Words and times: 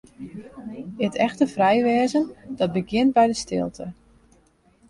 It 1.05 1.15
echte 1.15 1.45
frij 1.55 1.79
wêzen, 1.85 2.25
dat 2.59 2.71
begjint 2.77 3.11
by 3.15 3.25
de 3.27 3.33
stilte. 3.43 3.85